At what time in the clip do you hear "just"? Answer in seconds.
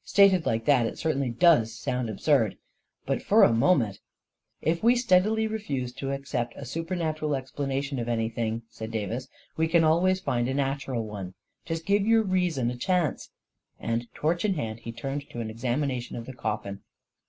11.64-11.86